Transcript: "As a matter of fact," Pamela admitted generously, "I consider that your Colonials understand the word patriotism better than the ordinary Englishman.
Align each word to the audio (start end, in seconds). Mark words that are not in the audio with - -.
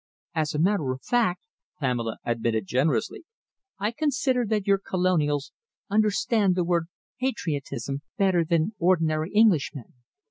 "As 0.33 0.55
a 0.55 0.59
matter 0.59 0.91
of 0.93 1.03
fact," 1.03 1.41
Pamela 1.79 2.17
admitted 2.23 2.65
generously, 2.65 3.23
"I 3.77 3.91
consider 3.91 4.47
that 4.47 4.65
your 4.65 4.79
Colonials 4.79 5.51
understand 5.91 6.55
the 6.55 6.63
word 6.63 6.87
patriotism 7.19 8.01
better 8.17 8.43
than 8.43 8.69
the 8.69 8.73
ordinary 8.79 9.31
Englishman. 9.31 9.93